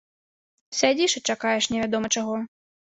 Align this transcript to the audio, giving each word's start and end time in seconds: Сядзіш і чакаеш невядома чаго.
Сядзіш 0.79 1.11
і 1.21 1.23
чакаеш 1.33 1.71
невядома 1.77 2.15
чаго. 2.19 2.45